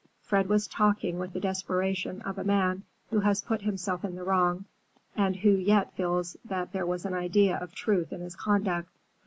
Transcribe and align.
Fred 0.23 0.49
was 0.49 0.65
talking 0.67 1.19
with 1.19 1.33
the 1.33 1.39
desperation 1.39 2.23
of 2.23 2.39
a 2.39 2.43
man 2.43 2.81
who 3.11 3.19
has 3.19 3.39
put 3.43 3.61
himself 3.61 4.03
in 4.03 4.15
the 4.15 4.23
wrong 4.23 4.65
and 5.15 5.35
who 5.35 5.51
yet 5.51 5.93
feels 5.93 6.35
that 6.43 6.71
there 6.73 6.87
was 6.87 7.05
an 7.05 7.13
idea 7.13 7.55
of 7.59 7.75
truth 7.75 8.11
in 8.11 8.21
his 8.21 8.35
conduct. 8.35 8.89